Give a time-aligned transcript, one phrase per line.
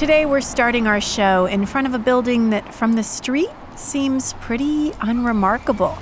[0.00, 4.32] Today, we're starting our show in front of a building that, from the street, seems
[4.40, 5.98] pretty unremarkable.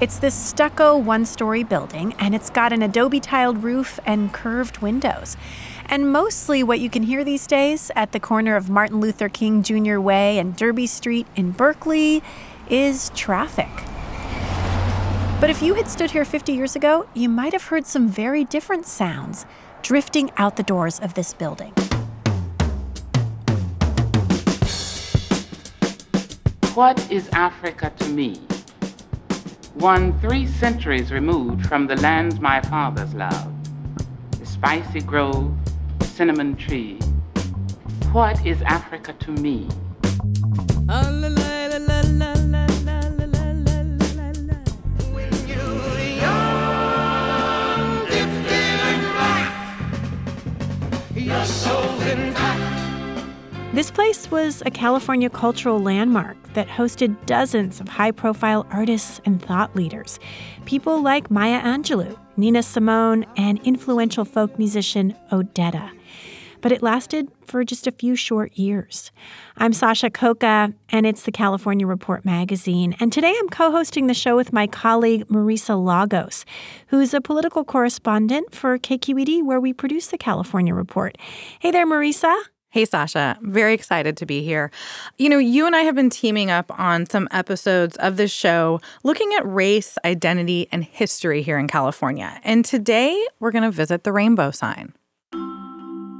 [0.00, 4.78] It's this stucco one story building, and it's got an adobe tiled roof and curved
[4.78, 5.36] windows.
[5.84, 9.62] And mostly what you can hear these days at the corner of Martin Luther King
[9.62, 9.98] Jr.
[9.98, 12.22] Way and Derby Street in Berkeley
[12.70, 13.68] is traffic.
[15.42, 18.44] But if you had stood here 50 years ago, you might have heard some very
[18.44, 19.44] different sounds
[19.82, 21.74] drifting out the doors of this building.
[26.74, 28.36] What is Africa to me?
[29.74, 33.68] One three centuries removed from the lands my fathers loved,
[34.40, 35.54] the spicy grove,
[35.98, 36.98] the cinnamon tree.
[38.12, 39.68] What is Africa to me?
[53.72, 59.40] This place was a California cultural landmark that hosted dozens of high profile artists and
[59.40, 60.20] thought leaders.
[60.66, 65.90] People like Maya Angelou, Nina Simone, and influential folk musician Odetta.
[66.60, 69.10] But it lasted for just a few short years.
[69.56, 72.94] I'm Sasha Khokha, and it's the California Report magazine.
[73.00, 76.44] And today I'm co hosting the show with my colleague Marisa Lagos,
[76.88, 81.16] who's a political correspondent for KQED, where we produce the California Report.
[81.60, 82.51] Hey there, Marisa.
[82.72, 83.36] Hey, Sasha.
[83.42, 84.70] Very excited to be here.
[85.18, 88.80] You know, you and I have been teaming up on some episodes of this show
[89.04, 92.40] looking at race, identity, and history here in California.
[92.42, 94.94] And today we're going to visit the Rainbow Sign.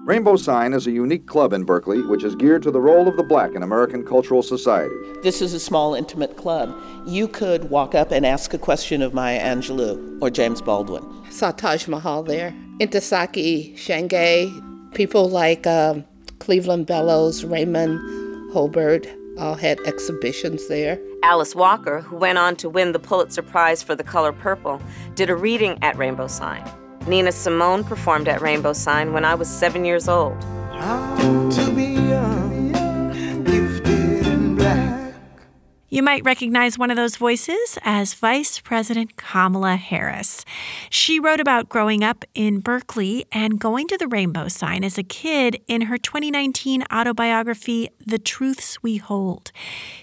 [0.04, 3.16] Rainbow Sign is a unique club in Berkeley which is geared to the role of
[3.16, 4.94] the black in American cultural society.
[5.22, 6.78] This is a small, intimate club.
[7.06, 11.02] You could walk up and ask a question of Maya Angelou or James Baldwin.
[11.30, 12.54] Saw Taj Mahal there.
[12.78, 15.66] Ntozake Shange, people like.
[15.66, 16.04] Um,
[16.42, 18.00] Cleveland Bellows, Raymond
[18.52, 19.06] Hobert
[19.38, 21.00] all had exhibitions there.
[21.22, 24.82] Alice Walker, who went on to win the Pulitzer Prize for The Color Purple,
[25.14, 26.68] did a reading at Rainbow Sign.
[27.06, 30.36] Nina Simone performed at Rainbow Sign when I was seven years old.
[35.92, 40.42] You might recognize one of those voices as Vice President Kamala Harris.
[40.88, 45.02] She wrote about growing up in Berkeley and going to the rainbow sign as a
[45.02, 49.52] kid in her 2019 autobiography, The Truths We Hold.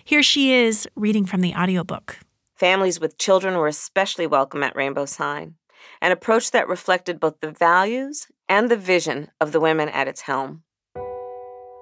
[0.03, 2.19] Here she is reading from the audiobook.
[2.55, 5.55] Families with children were especially welcome at Rainbow Sign,
[6.03, 10.21] an approach that reflected both the values and the vision of the women at its
[10.21, 10.61] helm.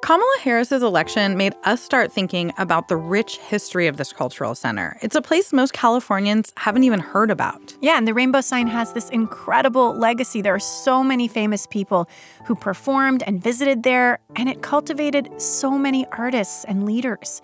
[0.01, 4.97] Kamala Harris's election made us start thinking about the rich history of this cultural center.
[5.01, 7.75] It's a place most Californians haven't even heard about.
[7.81, 10.41] Yeah, and the Rainbow Sign has this incredible legacy.
[10.41, 12.07] There are so many famous people
[12.45, 17.41] who performed and visited there, and it cultivated so many artists and leaders.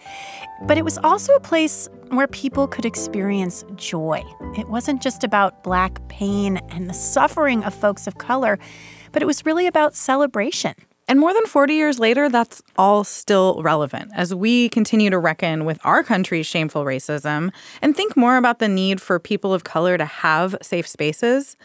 [0.62, 4.24] But it was also a place where people could experience joy.
[4.58, 8.60] It wasn't just about Black pain and the suffering of folks of color,
[9.12, 10.76] but it was really about celebration.
[11.14, 15.64] And more than 40 years later, that's all still relevant as we continue to reckon
[15.64, 19.96] with our country's shameful racism and think more about the need for people of color
[19.96, 21.56] to have safe spaces.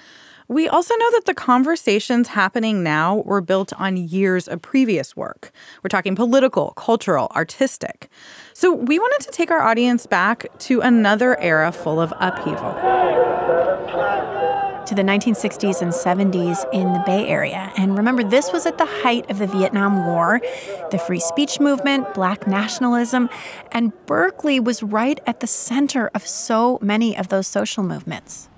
[0.48, 5.50] We also know that the conversations happening now were built on years of previous work.
[5.82, 8.10] We're talking political, cultural, artistic.
[8.52, 12.74] So we wanted to take our audience back to another era full of upheaval
[14.88, 17.70] to the 1960s and 70s in the Bay Area.
[17.76, 20.40] And remember, this was at the height of the Vietnam War,
[20.90, 23.29] the free speech movement, black nationalism,
[23.70, 28.49] and Berkeley was right at the center of so many of those social movements.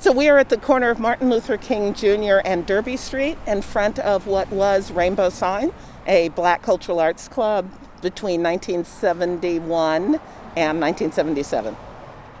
[0.00, 2.40] So we are at the corner of Martin Luther King Jr.
[2.44, 5.72] and Derby Street in front of what was Rainbow Sign,
[6.08, 7.70] a black cultural arts club
[8.02, 10.20] between 1971
[10.56, 11.76] and 1977.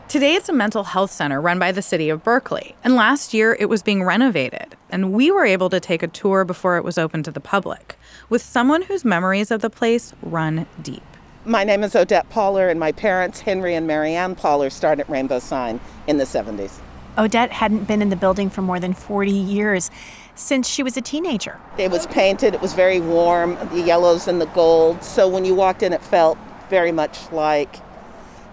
[0.08, 2.76] Today, it's a mental health center run by the city of Berkeley.
[2.84, 4.76] And last year, it was being renovated.
[4.88, 7.98] And we were able to take a tour before it was open to the public
[8.28, 11.02] with someone whose memories of the place run deep.
[11.44, 15.10] My name is Odette Pollard, and my parents, Henry and Mary Ann Pollard, started at
[15.10, 16.78] Rainbow Sign in the 70s.
[17.18, 19.90] Odette hadn't been in the building for more than 40 years
[20.36, 21.58] since she was a teenager.
[21.78, 25.02] It was painted, it was very warm, the yellows and the gold.
[25.02, 26.38] So when you walked in, it felt
[26.70, 27.74] very much like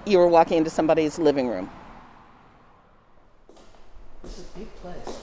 [0.05, 1.69] you were walking into somebody's living room.
[4.23, 5.19] It's a big place.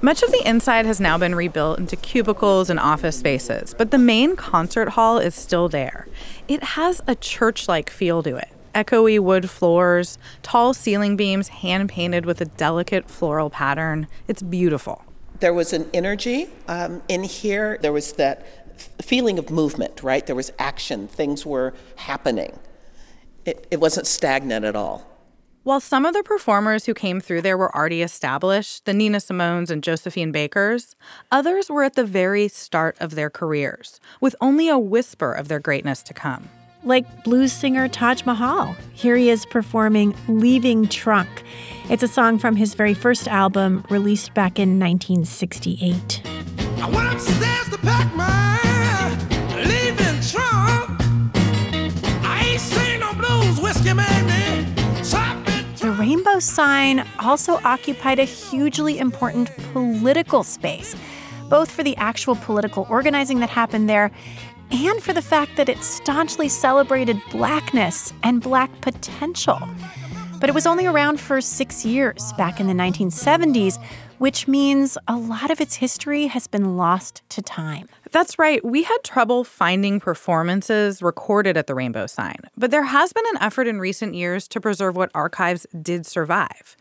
[0.00, 3.98] Much of the inside has now been rebuilt into cubicles and office spaces, but the
[3.98, 6.06] main concert hall is still there.
[6.46, 11.88] It has a church like feel to it echoey wood floors, tall ceiling beams hand
[11.88, 14.08] painted with a delicate floral pattern.
[14.28, 15.04] It's beautiful.
[15.40, 17.78] There was an energy um, in here.
[17.80, 18.46] There was that
[19.02, 20.26] feeling of movement, right?
[20.26, 22.58] There was action, things were happening.
[23.44, 25.06] It, it wasn't stagnant at all.
[25.64, 29.70] While some of the performers who came through there were already established, the Nina Simones
[29.70, 30.94] and Josephine Bakers,
[31.32, 35.60] others were at the very start of their careers, with only a whisper of their
[35.60, 36.50] greatness to come.
[36.82, 38.76] Like blues singer Taj Mahal.
[38.92, 41.30] Here he is performing Leaving Trunk.
[41.88, 46.20] It's a song from his very first album, released back in 1968.
[56.04, 60.94] Rainbow sign also occupied a hugely important political space,
[61.48, 64.10] both for the actual political organizing that happened there
[64.70, 69.58] and for the fact that it staunchly celebrated blackness and black potential.
[70.40, 73.82] But it was only around for six years back in the 1970s,
[74.18, 77.88] which means a lot of its history has been lost to time.
[78.14, 78.64] That's right.
[78.64, 83.42] We had trouble finding performances recorded at the Rainbow Sign, but there has been an
[83.42, 86.76] effort in recent years to preserve what archives did survive.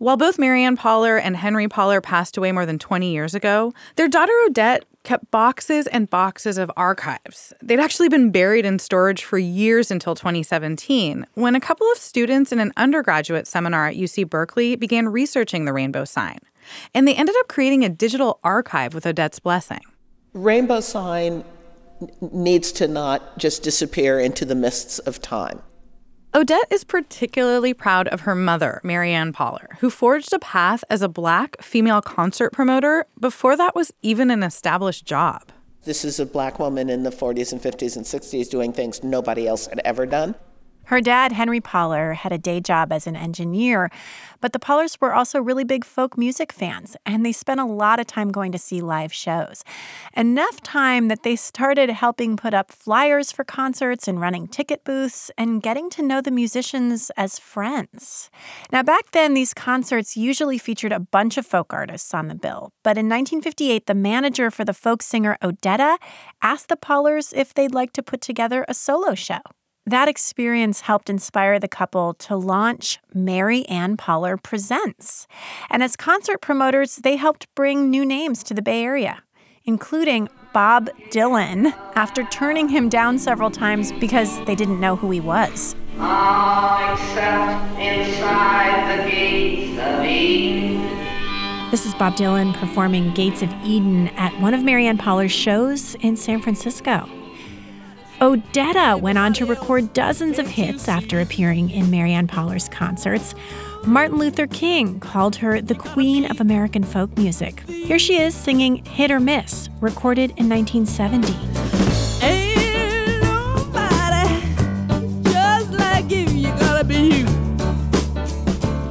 [0.00, 3.72] While both Mary Ann Pollard and Henry Pollard passed away more than 20 years ago,
[3.94, 7.52] their daughter Odette kept boxes and boxes of archives.
[7.62, 12.50] They'd actually been buried in storage for years until 2017, when a couple of students
[12.50, 16.40] in an undergraduate seminar at UC Berkeley began researching the Rainbow Sign.
[16.92, 19.82] And they ended up creating a digital archive with Odette's blessing.
[20.34, 21.44] Rainbow sign
[22.20, 25.60] needs to not just disappear into the mists of time.
[26.34, 31.02] Odette is particularly proud of her mother, Mary Ann Pollard, who forged a path as
[31.02, 35.52] a black female concert promoter before that was even an established job.
[35.84, 39.46] This is a black woman in the 40s and 50s and 60s doing things nobody
[39.46, 40.34] else had ever done.
[40.92, 43.90] Her dad, Henry Pollard, had a day job as an engineer,
[44.42, 47.98] but the Pollards were also really big folk music fans, and they spent a lot
[47.98, 49.64] of time going to see live shows.
[50.14, 55.30] Enough time that they started helping put up flyers for concerts and running ticket booths
[55.38, 58.30] and getting to know the musicians as friends.
[58.70, 62.70] Now, back then, these concerts usually featured a bunch of folk artists on the bill,
[62.82, 65.96] but in 1958, the manager for the folk singer Odetta
[66.42, 69.40] asked the Pollards if they'd like to put together a solo show.
[69.84, 75.26] That experience helped inspire the couple to launch Mary Ann Pollard Presents.
[75.68, 79.24] And as concert promoters, they helped bring new names to the Bay Area,
[79.64, 85.18] including Bob Dylan, after turning him down several times because they didn't know who he
[85.18, 85.74] was.
[85.98, 91.70] All except inside the gates of Eden.
[91.72, 95.96] This is Bob Dylan performing Gates of Eden at one of Mary Ann Pollard's shows
[95.96, 97.08] in San Francisco.
[98.22, 103.34] Odetta went on to record dozens of hits after appearing in Mary Ann Pollard's concerts.
[103.84, 107.68] Martin Luther King called her the queen of American folk music.
[107.68, 111.32] Here she is singing Hit or Miss, recorded in 1970.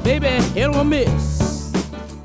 [0.04, 1.72] Baby, hit or miss.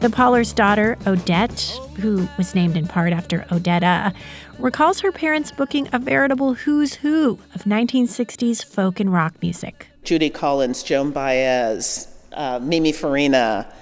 [0.00, 4.14] The Pollard's daughter, Odette, who was named in part after Odetta,
[4.58, 9.88] recalls her parents booking a veritable who's who of 1960s folk and rock music.
[10.04, 13.72] Judy Collins, Joan Baez, uh, Mimi Farina,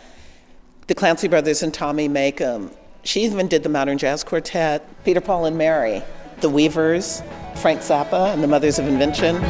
[0.87, 2.75] the Clancy Brothers, and Tommy Makem.
[3.03, 6.03] She even did the Modern Jazz Quartet, Peter, Paul, and Mary,
[6.41, 7.23] the Weavers,
[7.57, 9.41] Frank Zappa, and the Mothers of Invention.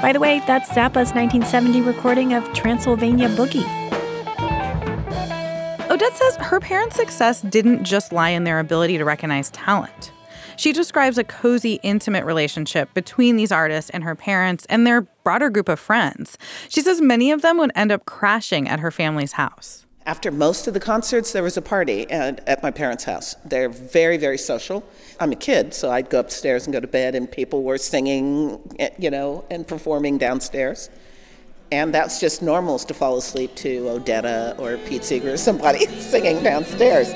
[0.00, 3.71] By the way, that's Zappa's 1970 recording of Transylvania Boogie.
[6.14, 10.12] Says her parents' success didn't just lie in their ability to recognize talent.
[10.56, 15.48] She describes a cozy, intimate relationship between these artists and her parents and their broader
[15.48, 16.36] group of friends.
[16.68, 19.86] She says many of them would end up crashing at her family's house.
[20.04, 23.36] After most of the concerts, there was a party at, at my parents' house.
[23.44, 24.84] They're very, very social.
[25.18, 28.58] I'm a kid, so I'd go upstairs and go to bed, and people were singing,
[28.78, 30.90] eh, you know, and performing downstairs.
[31.72, 36.42] And that's just normal to fall asleep to Odetta or Pete Seeger or somebody singing
[36.42, 37.14] downstairs.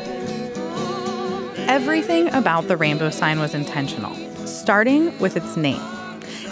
[1.69, 4.15] Everything about the rainbow sign was intentional,
[4.47, 5.83] starting with its name.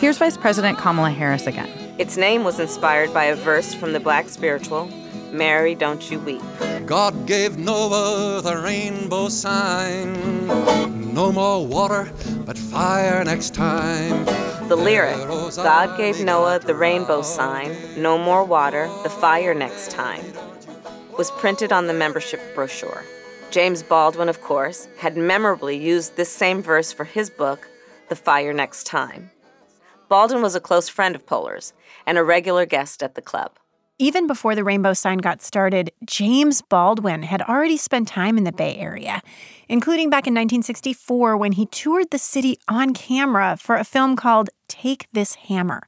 [0.01, 1.71] Here's Vice President Kamala Harris again.
[1.97, 4.87] Its name was inspired by a verse from the black spiritual,
[5.33, 6.43] Mary, Don't You Weep.
[6.85, 10.47] God gave Noah the rainbow sign.
[11.15, 12.13] No more water,
[12.45, 14.27] but fire next time.
[14.69, 15.17] The lyric,
[15.57, 20.25] God gave Noah the rainbow sign, no more water, the fire next time,
[21.19, 23.05] was printed on the membership brochure.
[23.51, 27.69] James Baldwin, of course, had memorably used this same verse for his book,
[28.09, 29.31] The Fire Next Time.
[30.09, 31.75] Baldwin was a close friend of Pollard's
[32.07, 33.59] and a regular guest at the club.
[34.01, 38.51] Even before the rainbow sign got started, James Baldwin had already spent time in the
[38.51, 39.23] Bay Area,
[39.69, 44.51] including back in 1964 when he toured the city on camera for a film called
[44.67, 45.87] Take This Hammer.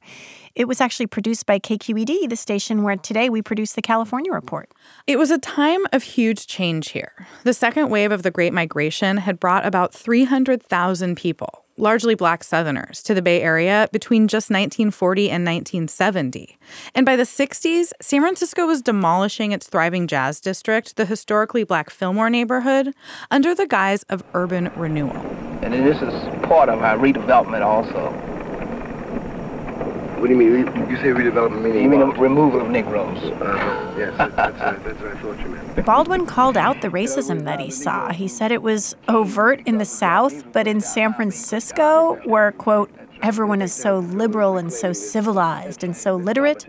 [0.55, 4.71] It was actually produced by KQED, the station where today we produce the California Report.
[5.05, 7.27] It was a time of huge change here.
[7.43, 13.01] The second wave of the Great Migration had brought about 300,000 people, largely black Southerners,
[13.03, 16.57] to the Bay Area between just 1940 and 1970.
[16.93, 21.89] And by the 60s, San Francisco was demolishing its thriving jazz district, the historically black
[21.89, 22.93] Fillmore neighborhood,
[23.31, 25.15] under the guise of urban renewal.
[25.61, 28.26] And this is part of our redevelopment also.
[30.17, 30.89] What do you mean?
[30.89, 31.83] You say redevelopment meaning?
[31.83, 33.17] You mean removal of Negroes?
[33.17, 35.85] Uh, yes, that's, that's, uh, that's what I thought you meant.
[35.85, 38.11] Baldwin called out the racism that he saw.
[38.11, 42.89] He said it was overt in the South, but in San Francisco, where, quote,
[43.21, 46.65] everyone is so liberal and so civilized and so literate,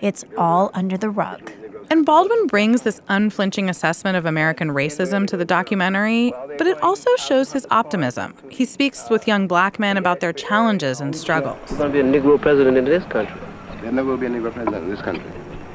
[0.00, 1.52] it's all under the rug.
[1.96, 7.08] And Baldwin brings this unflinching assessment of American racism to the documentary, but it also
[7.16, 8.34] shows his optimism.
[8.50, 11.58] He speaks with young black men about their challenges and struggles.
[11.68, 13.40] There's going to be a Negro president in this country.
[13.80, 15.24] There never will be a Negro president in this country.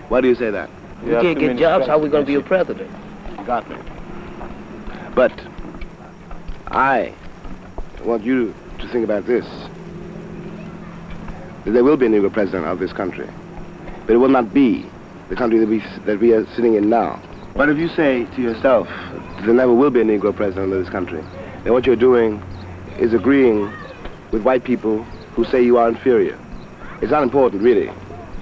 [0.09, 0.69] Why do you say that?
[1.03, 1.87] We can't get jobs.
[1.87, 2.91] How are we going to be a president?
[3.39, 3.77] You got me.
[5.15, 5.33] But
[6.67, 7.15] I
[8.03, 9.47] want you to think about this.
[11.65, 13.27] There will be a Negro president of this country.
[14.05, 14.85] But it will not be
[15.31, 17.17] the country that we, that we are sitting in now.
[17.55, 18.89] But if you say to yourself,
[19.45, 21.23] there never will be a Negro president of this country,
[21.63, 22.43] then what you're doing
[22.99, 23.71] is agreeing
[24.31, 26.37] with white people who say you are inferior.
[27.01, 27.85] It's not important, really,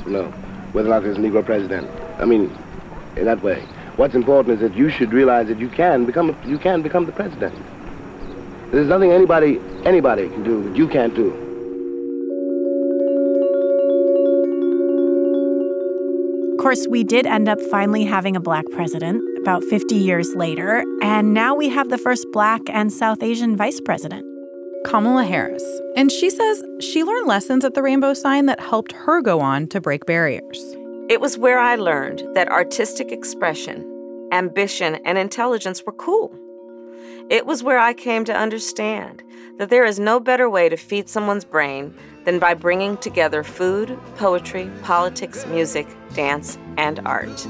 [0.05, 0.31] you know,
[0.71, 1.87] whether or not there's a Negro president.
[2.19, 2.51] I mean,
[3.15, 3.61] in that way.
[3.97, 7.11] What's important is that you should realize that you can become, you can become the
[7.11, 7.53] president.
[8.71, 11.48] There's nothing anybody, anybody can do that you can't do.
[16.59, 21.33] Course, we did end up finally having a black president about 50 years later, and
[21.33, 24.25] now we have the first black and South Asian vice president.
[24.85, 25.63] Kamala Harris.
[25.95, 29.67] And she says she learned lessons at the Rainbow Sign that helped her go on
[29.67, 30.75] to break barriers.
[31.09, 36.33] It was where I learned that artistic expression, ambition, and intelligence were cool.
[37.29, 39.23] It was where I came to understand
[39.57, 41.93] that there is no better way to feed someone's brain
[42.25, 47.47] than by bringing together food, poetry, politics, music, dance, and art.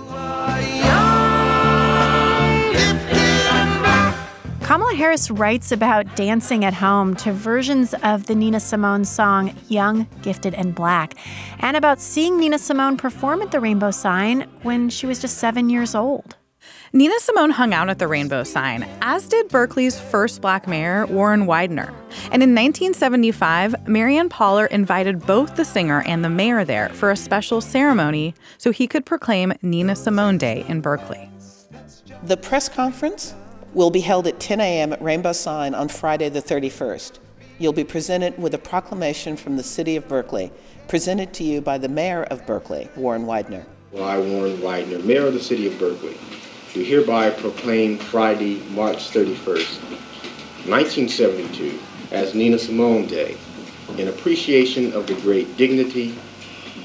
[4.70, 10.08] Kamala Harris writes about dancing at home to versions of the Nina Simone song Young,
[10.22, 11.16] Gifted, and Black,
[11.58, 15.72] and about seeing Nina Simone perform at the Rainbow Sign when she was just seven
[15.72, 16.36] years old.
[16.92, 21.46] Nina Simone hung out at the Rainbow Sign, as did Berkeley's first black mayor, Warren
[21.46, 21.94] Widener.
[22.32, 27.12] And in 1975, Mary Ann Pollard invited both the singer and the mayor there for
[27.12, 31.30] a special ceremony so he could proclaim Nina Simone Day in Berkeley.
[32.24, 33.36] The press conference
[33.76, 34.92] will be held at 10 a.m.
[34.92, 37.20] at Rainbow Sign on Friday, the 31st.
[37.60, 40.52] You'll be presented with a proclamation from the city of Berkeley,
[40.88, 43.68] presented to you by the mayor of Berkeley, Warren Widener.
[43.92, 46.18] Well, I, Warren Widener, mayor of the city of Berkeley
[46.74, 49.82] do hereby proclaim Friday, March 31st,
[50.68, 51.80] 1972,
[52.12, 53.38] as Nina Simone Day,
[53.98, 56.16] in appreciation of the great dignity,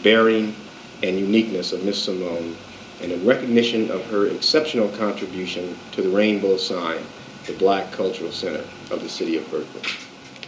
[0.02, 0.54] bearing,
[1.02, 2.56] and uniqueness of Miss Simone,
[3.02, 7.02] and in recognition of her exceptional contribution to the Rainbow Sign,
[7.46, 9.82] the Black Cultural Center of the city of Berkeley.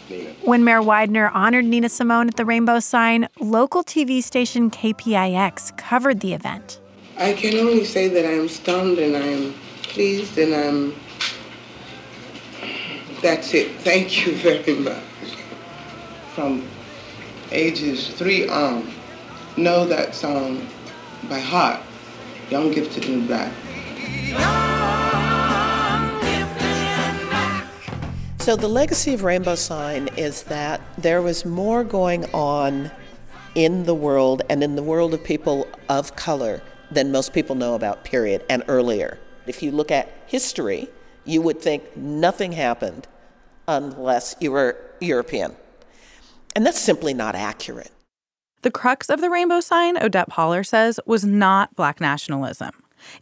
[0.09, 0.31] Nina.
[0.43, 6.21] When Mayor Widener honored Nina Simone at the Rainbow Sign, local TV station KPIX covered
[6.21, 6.81] the event.
[7.19, 9.55] I can only say that I'm stunned and I'm
[9.85, 10.95] pleased and I'm.
[13.23, 13.75] That's it.
[13.81, 15.03] Thank you very much.
[16.35, 16.69] From
[17.53, 18.93] ages three on,
[19.57, 20.69] know that song
[21.27, 21.81] by heart.
[22.51, 23.51] Young, gifted, and black.
[28.41, 32.91] So, the legacy of Rainbow Sign is that there was more going on
[33.55, 37.75] in the world and in the world of people of color than most people know
[37.75, 39.19] about, period, and earlier.
[39.47, 40.89] If you look at history,
[41.25, 43.07] you would think nothing happened
[43.69, 45.57] unless you were European.
[46.55, 47.91] And that's simply not accurate.
[48.63, 52.71] The crux of the rainbow sign, Odette Pollard says, was not black nationalism.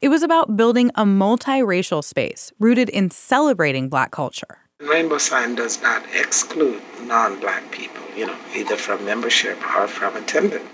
[0.00, 4.58] It was about building a multiracial space rooted in celebrating black culture.
[4.80, 10.16] Rainbow sign does not exclude non black people, you know, either from membership or from
[10.16, 10.64] attendance.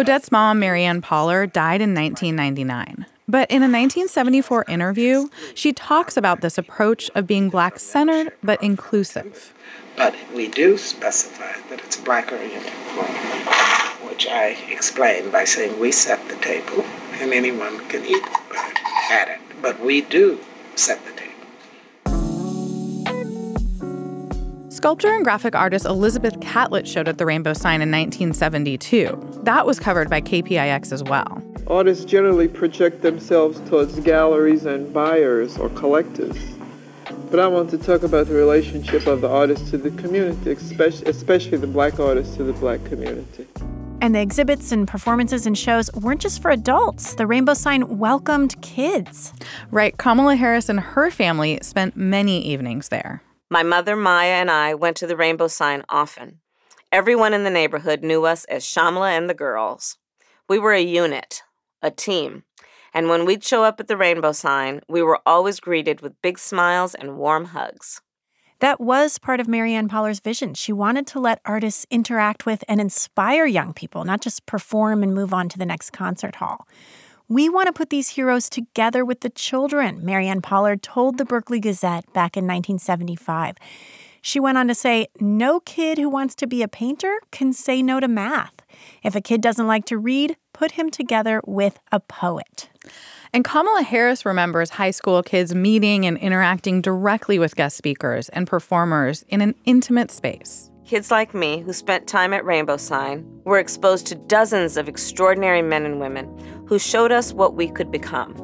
[0.00, 3.04] Odette's mom, Mary Ann Pollard, died in 1999.
[3.28, 8.62] But in a 1974 interview, she talks about this approach of being black centered but
[8.62, 9.52] inclusive.
[9.98, 12.72] But we do specify that it's black oriented,
[14.08, 16.82] which I explain by saying we set the table
[17.20, 18.24] and anyone can eat
[19.10, 19.40] at it.
[19.60, 20.40] But we do
[20.76, 21.19] set the table.
[24.80, 29.42] Sculptor and graphic artist Elizabeth Catlett showed at the Rainbow Sign in 1972.
[29.42, 31.42] That was covered by KPIX as well.
[31.66, 36.34] Artists generally project themselves towards galleries and buyers or collectors.
[37.30, 41.58] But I want to talk about the relationship of the artist to the community, especially
[41.58, 43.46] the black artist to the black community.
[44.00, 47.16] And the exhibits and performances and shows weren't just for adults.
[47.16, 49.34] The Rainbow Sign welcomed kids.
[49.70, 49.94] Right.
[49.98, 53.22] Kamala Harris and her family spent many evenings there.
[53.52, 56.38] My mother, Maya, and I went to the Rainbow Sign often.
[56.92, 59.98] Everyone in the neighborhood knew us as Shyamala and the girls.
[60.48, 61.42] We were a unit,
[61.82, 62.44] a team.
[62.94, 66.38] And when we'd show up at the Rainbow Sign, we were always greeted with big
[66.38, 68.00] smiles and warm hugs.
[68.60, 70.54] That was part of Mary Ann Pollard's vision.
[70.54, 75.12] She wanted to let artists interact with and inspire young people, not just perform and
[75.12, 76.68] move on to the next concert hall.
[77.30, 81.24] We want to put these heroes together with the children, Mary Ann Pollard told the
[81.24, 83.54] Berkeley Gazette back in 1975.
[84.20, 87.84] She went on to say, No kid who wants to be a painter can say
[87.84, 88.54] no to math.
[89.04, 92.68] If a kid doesn't like to read, put him together with a poet.
[93.32, 98.44] And Kamala Harris remembers high school kids meeting and interacting directly with guest speakers and
[98.44, 100.68] performers in an intimate space.
[100.90, 105.62] Kids like me, who spent time at Rainbow Sign, were exposed to dozens of extraordinary
[105.62, 106.26] men and women
[106.66, 108.34] who showed us what we could become.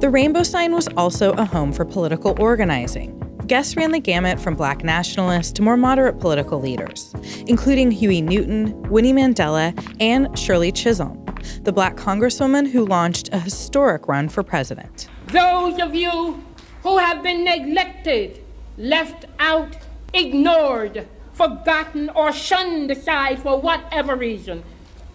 [0.00, 3.12] The Rainbow Sign was also a home for political organizing.
[3.46, 7.14] Guests ran the gamut from black nationalists to more moderate political leaders,
[7.46, 11.22] including Huey Newton, Winnie Mandela, and Shirley Chisholm,
[11.60, 15.08] the black congresswoman who launched a historic run for president.
[15.26, 16.42] Those of you
[16.86, 18.40] who have been neglected,
[18.78, 19.76] left out,
[20.14, 24.62] ignored, forgotten, or shunned aside for whatever reason.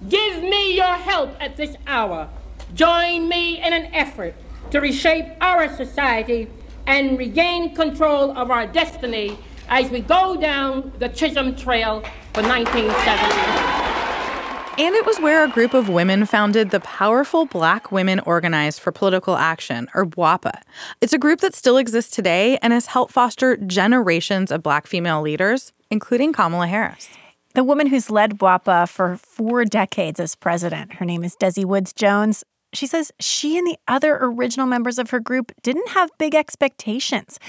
[0.09, 2.27] Give me your help at this hour.
[2.73, 4.35] Join me in an effort
[4.71, 6.49] to reshape our society
[6.87, 9.37] and regain control of our destiny
[9.69, 12.01] as we go down the Chisholm Trail
[12.33, 13.70] for 1970.
[14.77, 18.93] And it was where a group of women founded the Powerful Black Women Organized for
[18.93, 20.61] Political Action, or BWOPA.
[21.01, 25.21] It's a group that still exists today and has helped foster generations of black female
[25.21, 27.09] leaders, including Kamala Harris.
[27.53, 31.91] The woman who's led BWOPA for four decades as president, her name is Dezie Woods
[31.91, 32.45] Jones.
[32.73, 37.39] She says she and the other original members of her group didn't have big expectations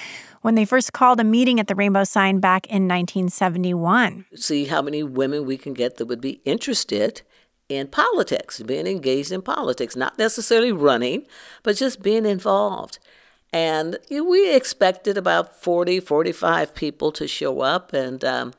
[0.42, 4.26] when they first called a meeting at the Rainbow Sign back in 1971.
[4.34, 7.22] See how many women we can get that would be interested
[7.68, 11.26] in politics, being engaged in politics, not necessarily running,
[11.62, 12.98] but just being involved.
[13.52, 18.52] And we expected about 40, 45 people to show up, and um,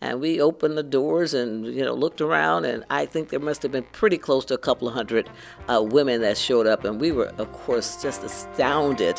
[0.00, 3.62] and we opened the doors and you know looked around and i think there must
[3.62, 5.28] have been pretty close to a couple of hundred
[5.68, 9.18] uh, women that showed up and we were of course just astounded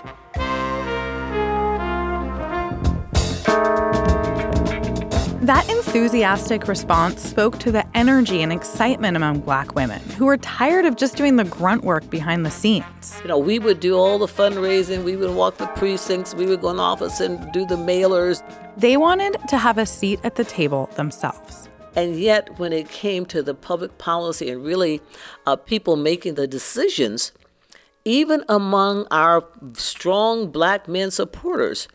[5.47, 10.83] That enthusiastic response spoke to the energy and excitement among black women who were tired
[10.83, 13.17] of just doing the grunt work behind the scenes.
[13.21, 16.59] You know, we would do all the fundraising, we would walk the precincts, we would
[16.59, 18.43] go in office and do the mailers.
[18.75, 21.69] They wanted to have a seat at the table themselves.
[21.95, 24.99] And yet, when it came to the public policy and really
[25.45, 27.31] uh, people making the decisions,
[28.03, 31.87] even among our strong black men supporters,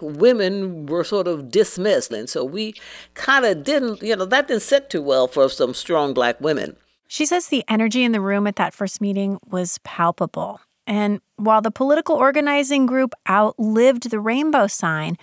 [0.00, 2.12] women were sort of dismissed.
[2.12, 2.74] And so we
[3.14, 6.76] kind of didn't, you know, that didn't sit too well for some strong black women.
[7.08, 10.60] She says the energy in the room at that first meeting was palpable.
[10.86, 15.16] And while the political organizing group outlived the rainbow sign,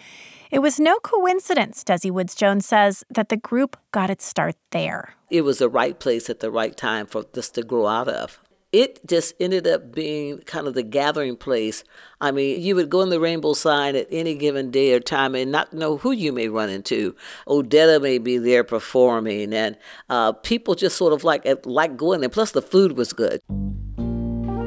[0.52, 5.16] It was no coincidence, Dezie Woods Jones says, that the group got its start there.
[5.30, 8.41] It was the right place at the right time for this to grow out of
[8.72, 11.84] it just ended up being kind of the gathering place.
[12.22, 15.36] I mean, you would go in the rainbow sign at any given day or time
[15.36, 17.16] and not know who you may run into.
[17.48, 19.78] Odetta may be there performing, and
[20.10, 22.30] uh, people just sort of like like going there.
[22.30, 23.42] Plus, the food was good.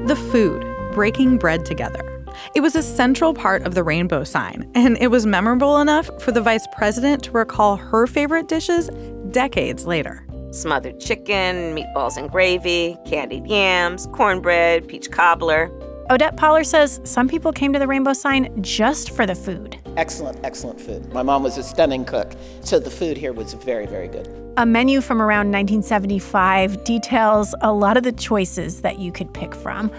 [0.06, 2.10] The food, breaking bread together.
[2.54, 6.32] It was a central part of the rainbow sign, and it was memorable enough for
[6.32, 8.90] the vice president to recall her favorite dishes
[9.30, 10.23] decades later
[10.54, 15.70] smothered chicken, meatballs and gravy, candied yams, cornbread, peach cobbler.
[16.10, 19.78] Odette Pollard says some people came to the Rainbow Sign just for the food.
[19.96, 21.12] Excellent, excellent food.
[21.12, 24.28] My mom was a stunning cook, so the food here was very, very good.
[24.56, 29.54] A menu from around 1975 details a lot of the choices that you could pick
[29.54, 29.90] from.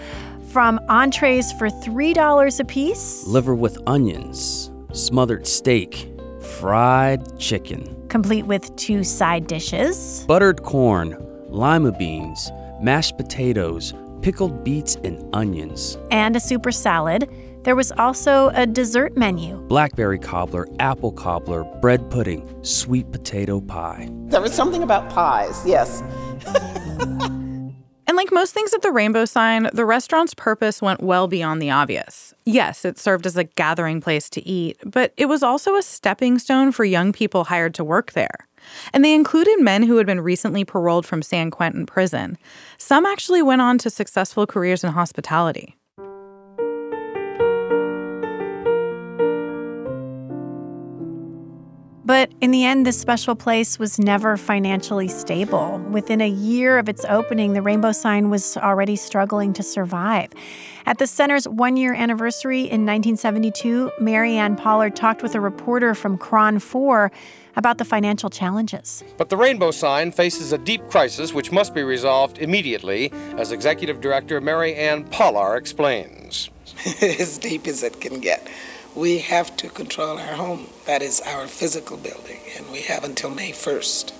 [0.48, 6.08] From entrees for $3 a piece, liver with onions, smothered steak,
[6.40, 11.14] fried chicken complete with two side dishes buttered corn,
[11.50, 12.50] lima beans,
[12.80, 17.28] mashed potatoes, pickled beets, and onions, and a super salad.
[17.64, 24.08] There was also a dessert menu blackberry cobbler, apple cobbler, bread pudding, sweet potato pie.
[24.28, 26.02] There was something about pies, yes.
[28.06, 31.70] And like most things at the Rainbow Sign, the restaurant's purpose went well beyond the
[31.70, 32.34] obvious.
[32.44, 36.38] Yes, it served as a gathering place to eat, but it was also a stepping
[36.38, 38.46] stone for young people hired to work there.
[38.92, 42.38] And they included men who had been recently paroled from San Quentin prison.
[42.78, 45.76] Some actually went on to successful careers in hospitality.
[52.06, 55.78] But in the end, this special place was never financially stable.
[55.90, 60.30] Within a year of its opening, the Rainbow Sign was already struggling to survive.
[60.86, 65.96] At the center's one year anniversary in 1972, Mary Ann Pollard talked with a reporter
[65.96, 67.10] from KRON 4
[67.56, 69.02] about the financial challenges.
[69.16, 74.00] But the Rainbow Sign faces a deep crisis which must be resolved immediately, as Executive
[74.00, 76.50] Director Mary Ann Pollard explains.
[77.02, 78.46] as deep as it can get
[78.96, 80.68] we have to control our home.
[80.86, 84.12] That is our physical building, and we have until May 1st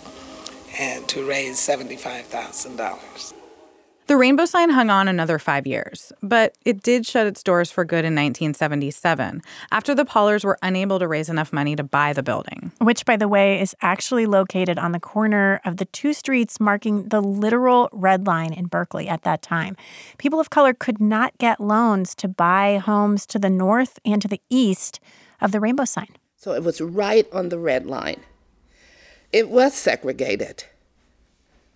[0.78, 3.35] and to raise $75,000.
[4.06, 7.84] The rainbow sign hung on another five years, but it did shut its doors for
[7.84, 9.42] good in 1977
[9.72, 12.70] after the Pollards were unable to raise enough money to buy the building.
[12.78, 17.08] Which, by the way, is actually located on the corner of the two streets marking
[17.08, 19.76] the literal red line in Berkeley at that time.
[20.18, 24.28] People of color could not get loans to buy homes to the north and to
[24.28, 25.00] the east
[25.40, 26.14] of the rainbow sign.
[26.36, 28.20] So it was right on the red line.
[29.32, 30.62] It was segregated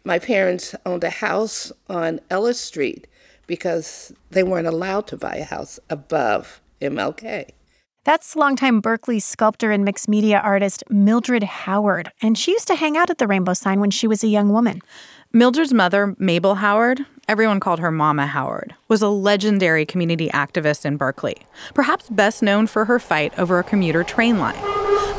[0.04, 3.06] my parents owned a house on Ellis Street
[3.46, 7.50] because they weren't allowed to buy a house above MLK.
[8.04, 12.96] That's longtime Berkeley sculptor and mixed media artist Mildred Howard, and she used to hang
[12.96, 14.80] out at the Rainbow Sign when she was a young woman.
[15.32, 20.96] Mildred's mother, Mabel Howard, everyone called her Mama Howard, was a legendary community activist in
[20.96, 21.36] Berkeley,
[21.72, 24.58] perhaps best known for her fight over a commuter train line.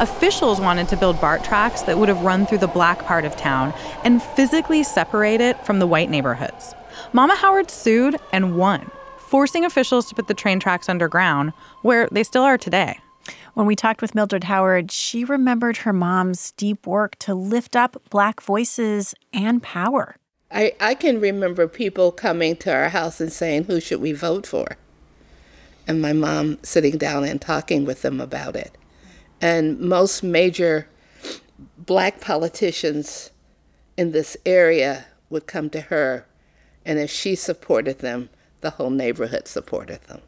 [0.01, 3.37] Officials wanted to build BART tracks that would have run through the black part of
[3.37, 6.75] town and physically separate it from the white neighborhoods.
[7.13, 12.23] Mama Howard sued and won, forcing officials to put the train tracks underground, where they
[12.23, 12.99] still are today.
[13.53, 18.01] When we talked with Mildred Howard, she remembered her mom's deep work to lift up
[18.09, 20.15] Black voices and power.
[20.51, 24.45] I, I can remember people coming to our house and saying, Who should we vote
[24.45, 24.77] for?
[25.87, 28.77] And my mom sitting down and talking with them about it.
[29.39, 30.87] And most major
[31.77, 33.31] black politicians
[33.97, 36.25] in this area would come to her,
[36.85, 38.29] and if she supported them,
[38.61, 40.21] the whole neighborhood supported them.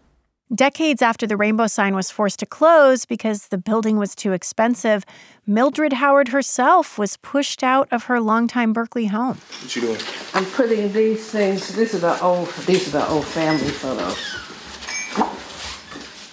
[0.54, 5.04] Decades after the Rainbow Sign was forced to close because the building was too expensive,
[5.48, 9.40] Mildred Howard herself was pushed out of her longtime Berkeley home.
[9.62, 10.02] What you doing?
[10.36, 11.76] I'm putting these things.
[11.76, 12.50] This is our old.
[12.68, 14.36] These are the old family photos.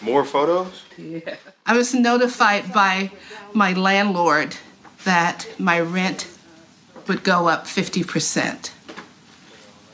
[0.03, 0.83] More photos?
[0.99, 1.37] Yeah.
[1.64, 3.12] I was notified by
[3.55, 4.57] my landlord
[5.05, 6.27] that my rent
[7.07, 8.70] would go up 50%.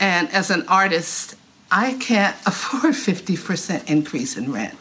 [0.01, 1.35] And as an artist,
[1.71, 4.75] I can't afford 50% increase in rent.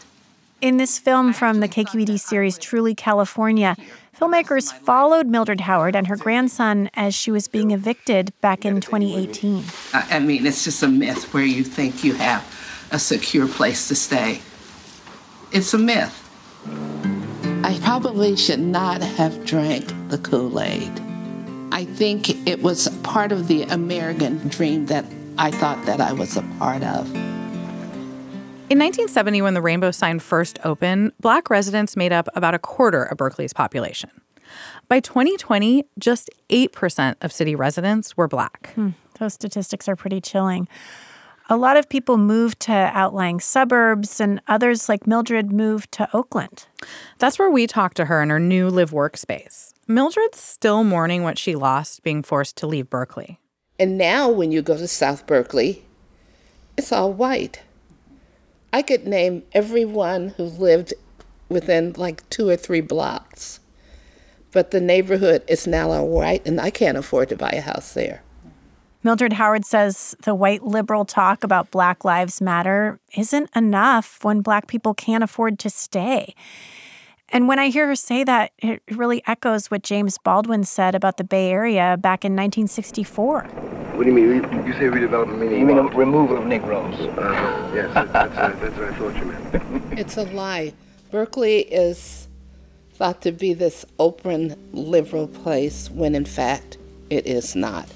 [0.61, 3.77] In this film from the KQED series Truly California,
[4.19, 9.65] filmmakers followed Mildred Howard and her grandson as she was being evicted back in 2018.
[9.93, 12.43] I mean, it's just a myth where you think you have
[12.91, 14.41] a secure place to stay.
[15.53, 16.23] It's a myth.
[17.63, 20.93] I probably should not have drank the Kool Aid.
[21.71, 25.05] I think it was part of the American dream that
[25.39, 27.15] I thought that I was a part of.
[28.69, 33.05] In 1970, when the Rainbow Sign first opened, black residents made up about a quarter
[33.05, 34.11] of Berkeley's population.
[34.89, 38.73] By 2020, just 8% of city residents were black.
[38.75, 40.69] Hmm, those statistics are pretty chilling.
[41.49, 46.67] A lot of people moved to outlying suburbs, and others, like Mildred, moved to Oakland.
[47.19, 49.75] That's where we talked to her in her new live workspace.
[49.87, 53.39] Mildred's still mourning what she lost being forced to leave Berkeley.
[53.79, 55.85] And now, when you go to South Berkeley,
[56.77, 57.63] it's all white.
[58.73, 60.95] I could name everyone who lived
[61.49, 63.61] within like two or three blocks.
[64.53, 67.93] But the neighborhood is now all white, and I can't afford to buy a house
[67.93, 68.23] there.
[69.03, 74.67] Mildred Howard says the white liberal talk about Black Lives Matter isn't enough when Black
[74.67, 76.35] people can't afford to stay.
[77.31, 81.17] And when I hear her say that, it really echoes what James Baldwin said about
[81.17, 83.43] the Bay Area back in 1964.
[83.43, 84.67] What do you mean?
[84.67, 85.61] You say redevelopment meaning?
[85.61, 85.95] You mean what?
[85.95, 86.95] removal of Negroes?
[86.95, 89.93] Uh, yes, that's, that's, that's what I thought you meant.
[89.99, 90.75] It's a lie.
[91.11, 92.29] Berkeley is
[92.95, 96.79] thought to be this open, liberal place when in fact
[97.11, 97.89] it is not.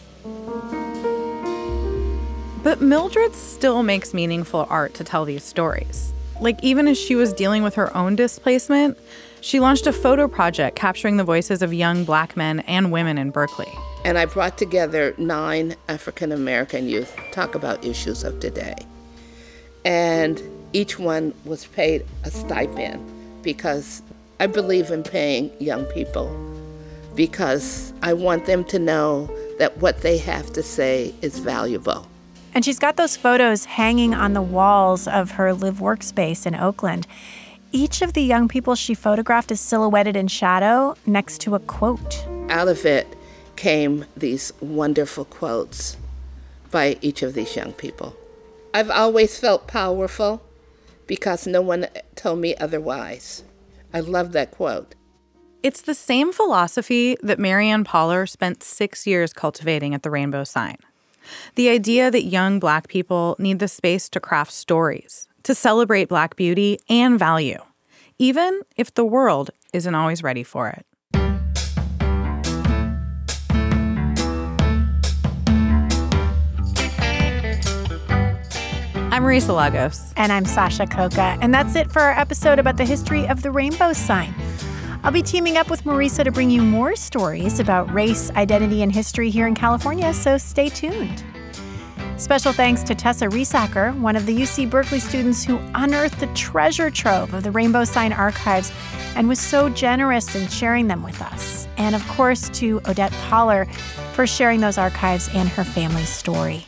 [2.63, 6.13] But Mildred still makes meaningful art to tell these stories.
[6.41, 8.99] Like, even as she was dealing with her own displacement,
[9.43, 13.31] she launched a photo project capturing the voices of young black men and women in
[13.31, 13.73] Berkeley.
[14.05, 18.75] And I brought together nine African American youth to talk about issues of today.
[19.85, 24.03] And each one was paid a stipend because
[24.39, 26.35] I believe in paying young people
[27.15, 32.10] because I want them to know that what they have to say is valuable.
[32.55, 37.07] And she's got those photos hanging on the walls of her live workspace in Oakland.
[37.73, 42.27] Each of the young people she photographed is silhouetted in shadow next to a quote.
[42.49, 43.17] Out of it
[43.55, 45.97] came these wonderful quotes
[46.71, 48.17] by each of these young people.
[48.75, 50.43] I've always felt powerful
[51.07, 51.87] because no one
[52.17, 53.45] told me otherwise.
[53.93, 54.95] I love that quote.
[55.63, 60.45] It's the same philosophy that Mary Ann Pollard spent six years cultivating at the Rainbow
[60.45, 60.77] Sign.
[61.55, 66.37] The idea that young Black people need the space to craft stories, to celebrate Black
[66.37, 67.59] beauty and value,
[68.19, 70.87] even if the world isn't always ready for it.
[79.13, 80.15] I'm Marisa Lagos.
[80.17, 81.37] And I'm Sasha Khokha.
[81.43, 84.33] And that's it for our episode about the history of the rainbow sign.
[85.03, 88.93] I'll be teaming up with Marisa to bring you more stories about race, identity, and
[88.93, 91.25] history here in California, so stay tuned.
[92.19, 96.91] Special thanks to Tessa Resacker, one of the UC Berkeley students who unearthed the treasure
[96.91, 98.71] trove of the Rainbow Sign archives
[99.17, 101.67] and was so generous in sharing them with us.
[101.79, 103.73] And of course, to Odette Pollard
[104.13, 106.67] for sharing those archives and her family's story.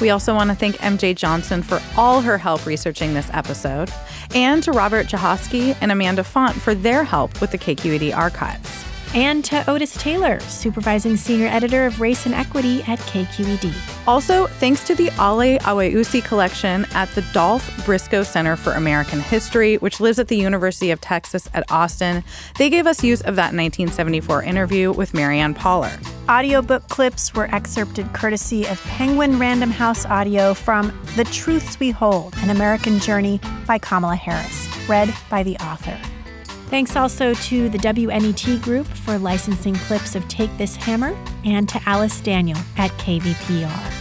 [0.00, 3.90] We also want to thank MJ Johnson for all her help researching this episode,
[4.34, 8.84] and to Robert Jahosky and Amanda Font for their help with the KQED archives.
[9.14, 13.72] And to Otis Taylor, supervising senior editor of Race and Equity at KQED.
[14.08, 19.76] Also, thanks to the Ale Aweusi collection at the Dolph Briscoe Center for American History,
[19.76, 22.24] which lives at the University of Texas at Austin.
[22.58, 26.00] They gave us use of that 1974 interview with Mary Ann Pollard.
[26.28, 32.34] Audiobook clips were excerpted courtesy of Penguin Random House Audio from The Truths We Hold
[32.38, 35.96] An American Journey by Kamala Harris, read by the author.
[36.74, 41.80] Thanks also to the WNET Group for licensing clips of Take This Hammer and to
[41.86, 43.92] Alice Daniel at KVPR.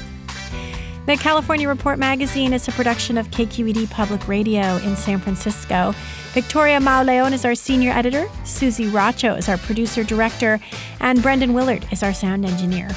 [1.05, 5.93] The California Report magazine is a production of KQED Public Radio in San Francisco.
[6.31, 10.59] Victoria Mauleon is our senior editor, Susie Racho is our producer director,
[10.99, 12.89] and Brendan Willard is our sound engineer.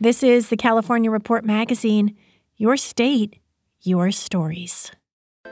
[0.00, 2.16] This is the California Report magazine,
[2.56, 3.40] your state,
[3.82, 4.90] your stories.